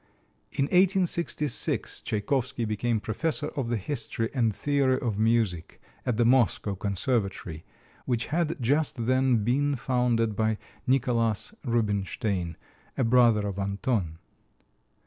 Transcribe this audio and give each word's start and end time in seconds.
In 0.53 0.65
1866 0.65 2.01
Tchaikovsky 2.01 2.65
became 2.65 2.99
professor 2.99 3.49
of 3.49 3.69
the 3.69 3.77
history 3.77 4.31
and 4.33 4.51
theory 4.51 4.97
of 4.99 5.19
music 5.19 5.79
at 6.07 6.17
the 6.17 6.25
Moscow 6.25 6.73
Conservatory, 6.73 7.63
which 8.05 8.25
had 8.33 8.59
just 8.59 9.05
then 9.05 9.43
been 9.43 9.75
founded 9.75 10.35
by 10.35 10.57
Nicholas 10.87 11.53
Rubinstein, 11.63 12.57
a 12.97 13.03
brother 13.03 13.45
of 13.47 13.59
Anton. 13.59 14.17